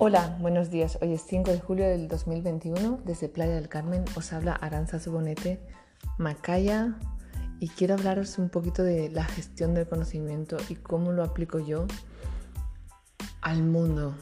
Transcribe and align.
Hola, 0.00 0.38
buenos 0.40 0.70
días. 0.70 0.96
Hoy 1.02 1.14
es 1.14 1.22
5 1.22 1.50
de 1.50 1.58
julio 1.58 1.84
del 1.88 2.06
2021. 2.06 3.00
Desde 3.04 3.28
Playa 3.28 3.56
del 3.56 3.68
Carmen 3.68 4.04
os 4.14 4.32
habla 4.32 4.52
Aranza 4.52 5.00
Subonete, 5.00 5.58
Macaya, 6.18 6.96
y 7.58 7.66
quiero 7.66 7.94
hablaros 7.94 8.38
un 8.38 8.48
poquito 8.48 8.84
de 8.84 9.10
la 9.10 9.24
gestión 9.24 9.74
del 9.74 9.88
conocimiento 9.88 10.56
y 10.68 10.76
cómo 10.76 11.10
lo 11.10 11.24
aplico 11.24 11.58
yo 11.58 11.88
al 13.40 13.64
mundo. 13.64 14.14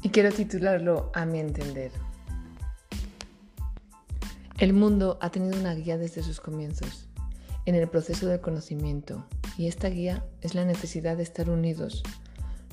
Y 0.00 0.08
quiero 0.08 0.32
titularlo 0.32 1.10
a 1.12 1.26
mi 1.26 1.40
entender. 1.40 1.92
El 4.56 4.72
mundo 4.72 5.18
ha 5.20 5.28
tenido 5.28 5.60
una 5.60 5.74
guía 5.74 5.98
desde 5.98 6.22
sus 6.22 6.40
comienzos, 6.40 7.06
en 7.66 7.74
el 7.74 7.86
proceso 7.86 8.26
del 8.26 8.40
conocimiento, 8.40 9.26
y 9.58 9.66
esta 9.66 9.90
guía 9.90 10.24
es 10.40 10.54
la 10.54 10.64
necesidad 10.64 11.18
de 11.18 11.24
estar 11.24 11.50
unidos. 11.50 12.02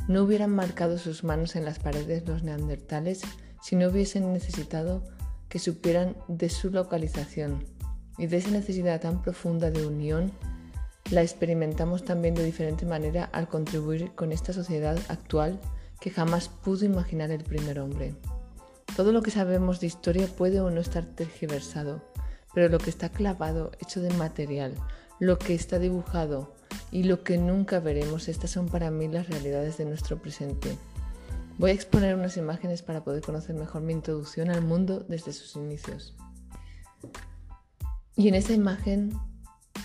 No 0.07 0.23
hubieran 0.23 0.51
marcado 0.51 0.97
sus 0.97 1.23
manos 1.23 1.55
en 1.55 1.65
las 1.65 1.79
paredes 1.79 2.27
los 2.27 2.43
neandertales 2.43 3.21
si 3.61 3.75
no 3.75 3.87
hubiesen 3.87 4.31
necesitado 4.33 5.03
que 5.49 5.59
supieran 5.59 6.15
de 6.27 6.49
su 6.49 6.69
localización. 6.69 7.65
Y 8.17 8.27
de 8.27 8.37
esa 8.37 8.51
necesidad 8.51 9.01
tan 9.01 9.21
profunda 9.21 9.71
de 9.71 9.85
unión 9.85 10.31
la 11.11 11.21
experimentamos 11.21 12.03
también 12.03 12.33
de 12.33 12.43
diferente 12.43 12.85
manera 12.85 13.25
al 13.25 13.47
contribuir 13.47 14.11
con 14.15 14.31
esta 14.31 14.53
sociedad 14.53 14.97
actual 15.07 15.59
que 15.99 16.09
jamás 16.09 16.49
pudo 16.49 16.85
imaginar 16.85 17.31
el 17.31 17.43
primer 17.43 17.79
hombre. 17.79 18.15
Todo 18.95 19.11
lo 19.11 19.21
que 19.21 19.31
sabemos 19.31 19.79
de 19.79 19.87
historia 19.87 20.27
puede 20.27 20.61
o 20.61 20.69
no 20.69 20.81
estar 20.81 21.05
tergiversado, 21.05 22.01
pero 22.53 22.69
lo 22.69 22.77
que 22.77 22.89
está 22.89 23.09
clavado, 23.09 23.71
hecho 23.79 24.01
de 24.01 24.11
material, 24.13 24.73
lo 25.19 25.37
que 25.37 25.53
está 25.53 25.79
dibujado 25.79 26.53
y 26.91 27.03
lo 27.03 27.23
que 27.23 27.37
nunca 27.37 27.79
veremos, 27.79 28.27
estas 28.27 28.51
son 28.51 28.67
para 28.67 28.91
mí 28.91 29.07
las 29.07 29.27
realidades 29.27 29.77
de 29.77 29.85
nuestro 29.85 30.17
presente. 30.17 30.77
Voy 31.57 31.71
a 31.71 31.73
exponer 31.73 32.15
unas 32.15 32.37
imágenes 32.37 32.81
para 32.81 33.03
poder 33.03 33.21
conocer 33.21 33.55
mejor 33.55 33.81
mi 33.81 33.93
introducción 33.93 34.49
al 34.49 34.61
mundo 34.61 35.05
desde 35.07 35.33
sus 35.33 35.55
inicios. 35.55 36.15
Y 38.15 38.27
en 38.27 38.35
esa 38.35 38.53
imagen 38.53 39.13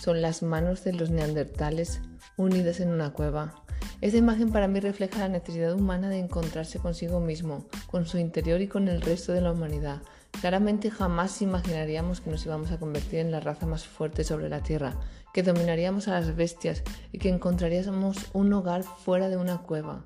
son 0.00 0.22
las 0.22 0.42
manos 0.42 0.84
de 0.84 0.92
los 0.92 1.10
neandertales 1.10 2.00
unidas 2.36 2.80
en 2.80 2.90
una 2.90 3.12
cueva, 3.12 3.64
esa 4.00 4.16
imagen 4.16 4.50
para 4.50 4.66
mí 4.66 4.80
refleja 4.80 5.18
la 5.18 5.28
necesidad 5.28 5.74
humana 5.74 6.08
de 6.08 6.18
encontrarse 6.18 6.78
consigo 6.78 7.20
mismo, 7.20 7.66
con 7.86 8.06
su 8.06 8.16
interior 8.16 8.62
y 8.62 8.66
con 8.66 8.88
el 8.88 9.02
resto 9.02 9.32
de 9.32 9.42
la 9.42 9.52
humanidad. 9.52 10.00
Claramente 10.40 10.90
jamás 10.90 11.42
imaginaríamos 11.42 12.22
que 12.22 12.30
nos 12.30 12.46
íbamos 12.46 12.70
a 12.70 12.78
convertir 12.78 13.18
en 13.18 13.30
la 13.30 13.40
raza 13.40 13.66
más 13.66 13.84
fuerte 13.84 14.24
sobre 14.24 14.48
la 14.48 14.62
Tierra, 14.62 14.96
que 15.32 15.42
dominaríamos 15.42 16.08
a 16.08 16.12
las 16.12 16.34
bestias 16.34 16.82
y 17.12 17.18
que 17.18 17.28
encontraríamos 17.28 18.16
un 18.32 18.52
hogar 18.52 18.82
fuera 18.82 19.28
de 19.28 19.36
una 19.36 19.58
cueva. 19.58 20.04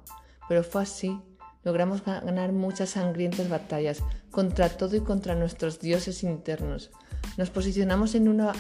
Pero 0.48 0.62
fue 0.62 0.82
así. 0.82 1.20
Logramos 1.62 2.04
ganar 2.04 2.52
muchas 2.52 2.90
sangrientas 2.90 3.48
batallas 3.48 4.02
contra 4.30 4.68
todo 4.68 4.96
y 4.96 5.00
contra 5.00 5.34
nuestros 5.34 5.80
dioses 5.80 6.22
internos. 6.22 6.90
Nos 7.38 7.50
posicionamos 7.50 8.14
en 8.14 8.28
una 8.28 8.52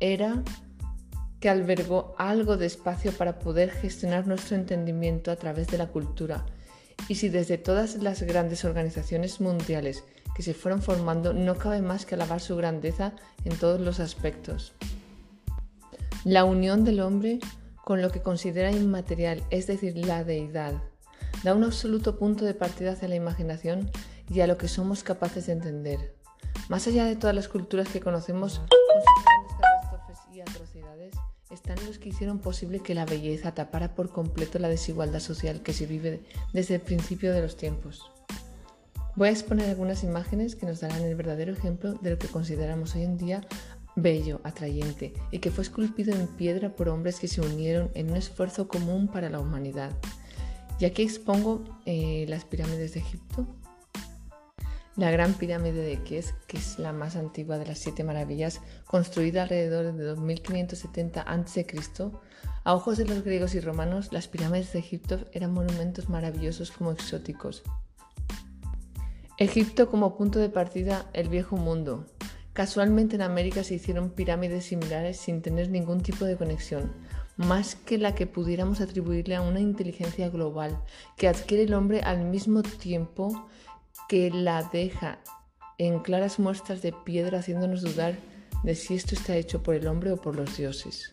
era 0.00 0.42
que 1.38 1.48
albergó 1.48 2.14
algo 2.18 2.56
de 2.56 2.66
espacio 2.66 3.12
para 3.12 3.38
poder 3.38 3.70
gestionar 3.70 4.26
nuestro 4.26 4.56
entendimiento 4.56 5.30
a 5.30 5.36
través 5.36 5.68
de 5.68 5.78
la 5.78 5.86
cultura. 5.86 6.44
Y 7.08 7.16
si 7.16 7.28
desde 7.28 7.58
todas 7.58 7.96
las 7.96 8.22
grandes 8.22 8.64
organizaciones 8.64 9.40
mundiales 9.40 10.02
que 10.34 10.42
se 10.42 10.54
fueron 10.54 10.82
formando 10.82 11.32
no 11.32 11.56
cabe 11.56 11.80
más 11.80 12.04
que 12.04 12.14
alabar 12.14 12.40
su 12.40 12.56
grandeza 12.56 13.12
en 13.44 13.56
todos 13.56 13.80
los 13.80 14.00
aspectos. 14.00 14.74
La 16.26 16.44
unión 16.44 16.82
del 16.82 16.98
hombre 16.98 17.38
con 17.84 18.02
lo 18.02 18.10
que 18.10 18.20
considera 18.20 18.72
inmaterial, 18.72 19.44
es 19.50 19.68
decir, 19.68 19.96
la 19.96 20.24
deidad, 20.24 20.72
da 21.44 21.54
un 21.54 21.62
absoluto 21.62 22.18
punto 22.18 22.44
de 22.44 22.52
partida 22.52 22.90
hacia 22.90 23.06
la 23.06 23.14
imaginación 23.14 23.92
y 24.28 24.40
a 24.40 24.48
lo 24.48 24.58
que 24.58 24.66
somos 24.66 25.04
capaces 25.04 25.46
de 25.46 25.52
entender. 25.52 26.16
Más 26.68 26.88
allá 26.88 27.04
de 27.04 27.14
todas 27.14 27.36
las 27.36 27.46
culturas 27.46 27.86
que 27.86 28.00
conocemos, 28.00 28.60
y 30.32 30.40
atrocidades 30.40 31.14
están 31.48 31.78
los 31.86 32.00
que 32.00 32.08
hicieron 32.08 32.40
posible 32.40 32.80
que 32.80 32.96
la 32.96 33.06
belleza 33.06 33.54
tapara 33.54 33.94
por 33.94 34.10
completo 34.10 34.58
la 34.58 34.68
desigualdad 34.68 35.20
social 35.20 35.62
que 35.62 35.74
se 35.74 35.86
vive 35.86 36.24
desde 36.52 36.74
el 36.74 36.80
principio 36.80 37.32
de 37.32 37.42
los 37.42 37.56
tiempos. 37.56 38.10
Voy 39.14 39.28
a 39.28 39.30
exponer 39.30 39.70
algunas 39.70 40.02
imágenes 40.02 40.56
que 40.56 40.66
nos 40.66 40.80
darán 40.80 41.02
el 41.02 41.14
verdadero 41.14 41.52
ejemplo 41.52 41.94
de 41.94 42.10
lo 42.10 42.18
que 42.18 42.26
consideramos 42.26 42.96
hoy 42.96 43.04
en 43.04 43.16
día 43.16 43.42
bello, 43.96 44.40
atrayente 44.44 45.14
y 45.30 45.38
que 45.38 45.50
fue 45.50 45.64
esculpido 45.64 46.14
en 46.14 46.28
piedra 46.28 46.76
por 46.76 46.88
hombres 46.88 47.18
que 47.18 47.28
se 47.28 47.40
unieron 47.40 47.90
en 47.94 48.10
un 48.10 48.16
esfuerzo 48.16 48.68
común 48.68 49.08
para 49.08 49.30
la 49.30 49.40
humanidad. 49.40 49.90
Y 50.78 50.84
aquí 50.84 51.02
expongo 51.02 51.64
eh, 51.86 52.26
las 52.28 52.44
pirámides 52.44 52.92
de 52.94 53.00
Egipto, 53.00 53.46
la 54.96 55.10
Gran 55.10 55.34
Pirámide 55.34 55.82
de 55.82 56.02
Keops, 56.02 56.34
que 56.46 56.58
es 56.58 56.78
la 56.78 56.92
más 56.92 57.16
antigua 57.16 57.58
de 57.58 57.66
las 57.66 57.78
siete 57.78 58.04
maravillas, 58.04 58.60
construida 58.86 59.42
alrededor 59.42 59.92
de 59.94 60.04
2570 60.04 61.22
a.C., 61.22 61.66
a 62.64 62.74
ojos 62.74 62.98
de 62.98 63.04
los 63.04 63.22
griegos 63.22 63.54
y 63.54 63.60
romanos, 63.60 64.12
las 64.12 64.26
pirámides 64.26 64.72
de 64.72 64.80
Egipto 64.80 65.20
eran 65.32 65.52
monumentos 65.52 66.08
maravillosos 66.08 66.72
como 66.72 66.90
exóticos. 66.90 67.62
Egipto 69.38 69.88
como 69.88 70.16
punto 70.16 70.40
de 70.40 70.48
partida, 70.48 71.06
el 71.12 71.28
viejo 71.28 71.56
mundo. 71.56 72.06
Casualmente 72.56 73.16
en 73.16 73.20
América 73.20 73.62
se 73.64 73.74
hicieron 73.74 74.08
pirámides 74.08 74.64
similares 74.64 75.18
sin 75.18 75.42
tener 75.42 75.68
ningún 75.68 76.00
tipo 76.00 76.24
de 76.24 76.38
conexión, 76.38 76.90
más 77.36 77.74
que 77.74 77.98
la 77.98 78.14
que 78.14 78.26
pudiéramos 78.26 78.80
atribuirle 78.80 79.36
a 79.36 79.42
una 79.42 79.60
inteligencia 79.60 80.30
global 80.30 80.80
que 81.18 81.28
adquiere 81.28 81.64
el 81.64 81.74
hombre 81.74 82.00
al 82.00 82.24
mismo 82.24 82.62
tiempo 82.62 83.46
que 84.08 84.30
la 84.30 84.62
deja 84.72 85.18
en 85.76 85.98
claras 85.98 86.38
muestras 86.38 86.80
de 86.80 86.94
piedra 86.94 87.40
haciéndonos 87.40 87.82
dudar 87.82 88.16
de 88.62 88.74
si 88.74 88.94
esto 88.94 89.14
está 89.14 89.36
hecho 89.36 89.62
por 89.62 89.74
el 89.74 89.86
hombre 89.86 90.12
o 90.12 90.16
por 90.16 90.34
los 90.34 90.56
dioses. 90.56 91.10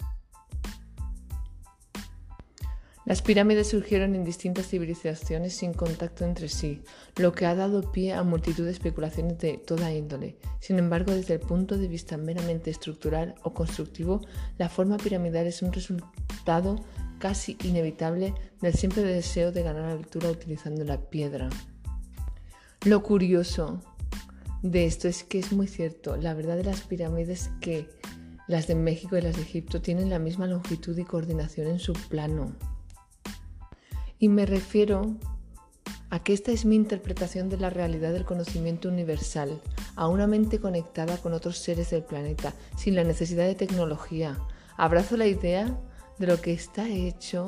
Las 3.05 3.21
pirámides 3.21 3.67
surgieron 3.67 4.15
en 4.15 4.23
distintas 4.23 4.67
civilizaciones 4.67 5.53
sin 5.53 5.73
contacto 5.73 6.23
entre 6.23 6.47
sí, 6.47 6.81
lo 7.17 7.33
que 7.33 7.45
ha 7.45 7.53
dado 7.53 7.91
pie 7.91 8.13
a 8.13 8.23
multitud 8.23 8.63
de 8.63 8.71
especulaciones 8.71 9.37
de 9.39 9.57
toda 9.57 9.91
índole. 9.91 10.37
Sin 10.61 10.79
embargo, 10.79 11.11
desde 11.11 11.33
el 11.33 11.41
punto 11.41 11.77
de 11.77 11.89
vista 11.89 12.15
meramente 12.15 12.71
estructural 12.71 13.35
o 13.43 13.53
constructivo, 13.53 14.21
la 14.57 14.69
forma 14.69 14.95
piramidal 14.95 15.47
es 15.47 15.61
un 15.61 15.73
resultado 15.73 16.77
casi 17.19 17.57
inevitable 17.65 18.33
del 18.61 18.73
simple 18.73 19.03
deseo 19.03 19.51
de 19.51 19.63
ganar 19.63 19.89
altura 19.89 20.31
utilizando 20.31 20.85
la 20.85 21.01
piedra. 21.01 21.49
Lo 22.85 23.03
curioso 23.03 23.81
de 24.61 24.85
esto 24.85 25.09
es 25.09 25.25
que 25.25 25.39
es 25.39 25.51
muy 25.51 25.67
cierto. 25.67 26.15
La 26.15 26.33
verdad 26.33 26.55
de 26.55 26.63
las 26.63 26.81
pirámides 26.81 27.29
es 27.29 27.49
que 27.59 27.89
las 28.47 28.67
de 28.67 28.75
México 28.75 29.17
y 29.17 29.21
las 29.21 29.35
de 29.35 29.41
Egipto 29.41 29.81
tienen 29.81 30.09
la 30.09 30.19
misma 30.19 30.47
longitud 30.47 30.97
y 30.97 31.03
coordinación 31.03 31.67
en 31.67 31.79
su 31.79 31.91
plano. 31.93 32.55
Y 34.23 34.29
me 34.29 34.45
refiero 34.45 35.17
a 36.09 36.23
que 36.23 36.31
esta 36.31 36.53
es 36.53 36.63
mi 36.63 36.77
interpretación 36.77 37.49
de 37.49 37.57
la 37.57 37.69
realidad 37.69 38.13
del 38.13 38.23
conocimiento 38.23 38.87
universal, 38.87 39.61
a 39.97 40.07
una 40.07 40.27
mente 40.27 40.61
conectada 40.61 41.17
con 41.17 41.33
otros 41.33 41.57
seres 41.57 41.89
del 41.89 42.03
planeta, 42.03 42.53
sin 42.77 42.95
la 42.95 43.03
necesidad 43.03 43.45
de 43.45 43.55
tecnología. 43.55 44.37
Abrazo 44.77 45.17
la 45.17 45.27
idea 45.27 45.77
de 46.19 46.27
lo 46.27 46.39
que 46.39 46.53
está 46.53 46.87
hecho 46.87 47.47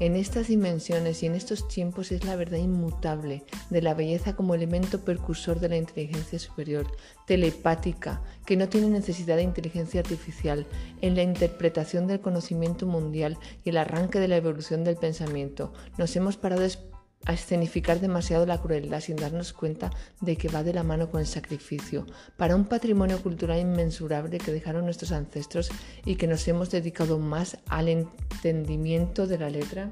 en 0.00 0.16
estas 0.16 0.48
dimensiones 0.48 1.22
y 1.22 1.26
en 1.26 1.34
estos 1.34 1.68
tiempos 1.68 2.10
es 2.10 2.24
la 2.24 2.34
verdad 2.34 2.58
inmutable 2.58 3.44
de 3.70 3.82
la 3.82 3.94
belleza 3.94 4.34
como 4.34 4.54
elemento 4.54 5.04
percursor 5.04 5.60
de 5.60 5.68
la 5.68 5.76
inteligencia 5.76 6.38
superior, 6.38 6.86
telepática, 7.26 8.20
que 8.44 8.56
no 8.56 8.68
tiene 8.68 8.88
necesidad 8.88 9.36
de 9.36 9.42
inteligencia 9.42 10.00
artificial 10.00 10.66
en 11.00 11.14
la 11.14 11.22
interpretación 11.22 12.06
del 12.06 12.20
conocimiento 12.20 12.86
mundial 12.86 13.38
y 13.64 13.70
el 13.70 13.76
arranque 13.76 14.18
de 14.18 14.28
la 14.28 14.36
evolución 14.36 14.82
del 14.82 14.96
pensamiento. 14.96 15.72
Nos 15.96 16.14
hemos 16.16 16.36
parado 16.36 16.64
a 17.26 17.32
escenificar 17.32 18.00
demasiado 18.00 18.46
la 18.46 18.60
crueldad 18.60 19.00
sin 19.00 19.16
darnos 19.16 19.52
cuenta 19.52 19.90
de 20.20 20.36
que 20.36 20.48
va 20.48 20.62
de 20.62 20.74
la 20.74 20.82
mano 20.82 21.10
con 21.10 21.20
el 21.20 21.26
sacrificio, 21.26 22.06
para 22.36 22.56
un 22.56 22.64
patrimonio 22.66 23.22
cultural 23.22 23.60
inmensurable 23.60 24.38
que 24.38 24.52
dejaron 24.52 24.84
nuestros 24.84 25.12
ancestros 25.12 25.70
y 26.04 26.16
que 26.16 26.26
nos 26.26 26.46
hemos 26.48 26.70
dedicado 26.70 27.18
más 27.18 27.58
al 27.68 27.88
entendimiento 27.88 29.26
de 29.26 29.38
la 29.38 29.50
letra 29.50 29.90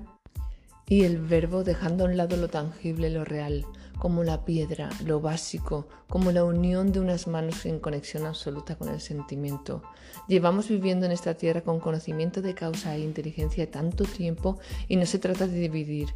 y 0.93 1.05
el 1.05 1.17
verbo 1.17 1.65
dejando 1.65 2.05
a 2.05 2.07
un 2.07 2.19
lado 2.19 2.37
lo 2.37 2.49
tangible, 2.49 3.09
lo 3.09 3.25
real, 3.25 3.65
como 3.99 4.25
la 4.25 4.45
piedra, 4.45 4.91
lo 5.07 5.23
básico, 5.23 5.89
como 6.07 6.33
la 6.33 6.45
unión 6.45 6.93
de 6.93 7.01
unas 7.01 7.27
manos 7.27 7.65
en 7.65 7.81
conexión 7.81 8.27
absoluta 8.27 8.77
con 8.77 8.91
el 8.91 9.01
sentimiento. 9.01 9.83
Llevamos 10.29 10.69
viviendo 10.69 11.07
en 11.07 11.13
esta 11.13 11.33
tierra 11.33 11.63
con 11.63 11.81
conocimiento 11.81 12.43
de 12.43 12.55
causa 12.55 12.95
e 12.95 13.01
inteligencia 13.01 13.71
tanto 13.71 14.05
tiempo 14.05 14.59
y 14.87 14.97
no 14.97 15.07
se 15.07 15.19
trata 15.19 15.47
de 15.47 15.61
dividir, 15.61 16.11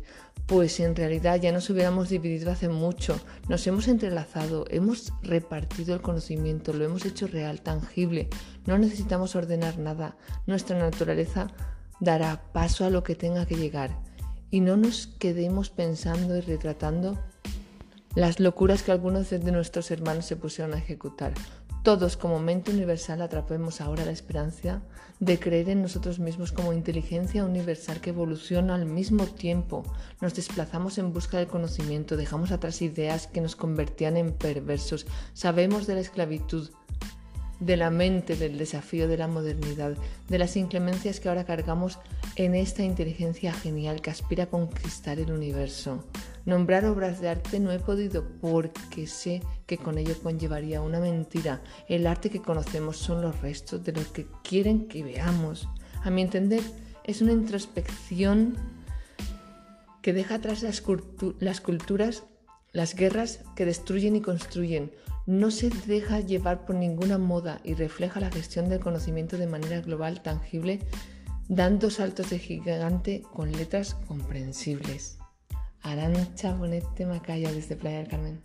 pues 0.44 0.78
en 0.78 0.94
realidad 0.94 1.40
ya 1.40 1.52
nos 1.52 1.70
hubiéramos 1.70 2.11
dividido 2.11 2.50
hace 2.50 2.69
mucho, 2.69 3.19
nos 3.49 3.67
hemos 3.67 3.88
entrelazado, 3.88 4.67
hemos 4.69 5.11
repartido 5.23 5.94
el 5.94 6.02
conocimiento, 6.02 6.75
lo 6.75 6.84
hemos 6.84 7.06
hecho 7.06 7.26
real, 7.26 7.62
tangible, 7.62 8.28
no 8.67 8.76
necesitamos 8.76 9.37
ordenar 9.37 9.78
nada, 9.78 10.19
nuestra 10.46 10.78
naturaleza 10.78 11.46
dará 11.99 12.43
paso 12.52 12.84
a 12.84 12.90
lo 12.90 13.02
que 13.02 13.14
tenga 13.14 13.46
que 13.46 13.56
llegar 13.56 14.05
y 14.56 14.61
no 14.61 14.79
nos 14.79 15.06
quedemos 15.06 15.69
pensando 15.69 16.35
y 16.35 16.41
retratando 16.41 17.19
las 18.14 18.41
locuras 18.41 18.82
que 18.82 18.91
algunos 18.91 19.29
de 19.29 19.53
nuestros 19.53 19.91
hermanos 19.91 20.25
se 20.25 20.37
pusieron 20.37 20.73
a 20.73 20.79
ejecutar. 20.79 21.35
Todos 21.82 22.17
como 22.17 22.38
mente 22.38 22.70
universal 22.70 23.20
atrapemos 23.20 23.82
ahora 23.82 24.06
la 24.06 24.12
esperanza 24.12 24.81
de 25.20 25.38
creer 25.38 25.69
en 25.69 25.82
nosotros 25.82 26.20
mismos 26.20 26.53
como 26.53 26.73
inteligencia 26.73 27.44
universal 27.44 28.00
que 28.00 28.11
evoluciona 28.11 28.76
al 28.76 28.87
mismo 28.87 29.26
tiempo. 29.26 29.82
Nos 30.23 30.35
desplazamos 30.35 30.97
en 30.97 31.12
busca 31.12 31.37
del 31.37 31.49
conocimiento, 31.49 32.17
dejamos 32.17 32.50
atrás 32.50 32.81
ideas 32.81 33.26
que 33.26 33.43
nos 33.43 33.56
convertían 33.56 34.17
en 34.17 34.32
perversos, 34.32 35.06
sabemos 35.35 35.87
de 35.87 35.97
la 35.97 36.00
esclavitud, 36.00 36.70
de 37.61 37.76
la 37.76 37.91
mente, 37.91 38.37
del 38.37 38.58
desafío 38.58 39.08
de 39.08 39.17
la 39.17 39.29
modernidad, 39.29 39.97
de 40.29 40.38
las 40.38 40.56
inclemencias 40.56 41.20
que 41.20 41.29
ahora 41.29 41.44
cargamos 41.44 41.99
en 42.37 42.55
esta 42.55 42.82
inteligencia 42.82 43.53
genial 43.53 44.00
que 44.00 44.11
aspira 44.11 44.44
a 44.44 44.50
conquistar 44.50 45.19
el 45.19 45.32
universo. 45.32 46.05
Nombrar 46.44 46.85
obras 46.85 47.20
de 47.20 47.29
arte 47.29 47.58
no 47.58 47.73
he 47.73 47.79
podido 47.79 48.25
porque 48.41 49.06
sé 49.06 49.43
que 49.67 49.79
con 49.79 49.99
ello 49.99 50.14
conllevaría 50.23 50.81
una 50.81 51.00
mentira. 51.00 51.62
El 51.88 52.06
arte 52.06 52.31
que 52.31 52.43
conocemos 52.43 52.99
son 52.99 53.23
los 53.23 53.41
restos 53.41 53.82
de 53.85 53.93
lo 53.93 54.12
que 54.12 54.26
quieren 54.44 54.87
que 54.87 55.02
veamos. 55.02 55.69
A 56.05 56.11
mi 56.11 56.23
entender, 56.23 56.62
es 57.05 57.20
una 57.20 57.32
introspección 57.32 58.56
que 60.02 60.12
deja 60.12 60.37
atrás 60.37 60.62
las, 60.62 60.85
las 61.41 61.61
culturas, 61.61 62.25
las 62.72 62.94
guerras 62.94 63.40
que 63.54 63.64
destruyen 63.64 64.16
y 64.16 64.20
construyen, 64.20 64.92
no 65.26 65.50
se 65.50 65.70
deja 65.70 66.20
llevar 66.20 66.64
por 66.64 66.76
ninguna 66.76 67.18
moda 67.18 67.60
y 67.64 67.74
refleja 67.74 68.20
la 68.20 68.30
gestión 68.30 68.68
del 68.68 68.80
conocimiento 68.80 69.36
de 69.36 69.46
manera 69.46 69.80
global, 69.80 70.22
tangible, 70.22 70.80
dando 71.48 71.90
saltos 71.90 72.30
de 72.30 72.38
gigante 72.38 73.22
con 73.32 73.50
letras 73.52 73.94
comprensibles. 74.06 75.18
Arancha 75.82 76.54
Bonete 76.54 77.06
Macaya 77.06 77.52
desde 77.52 77.76
Playa 77.76 77.98
del 77.98 78.08
Carmen. 78.08 78.42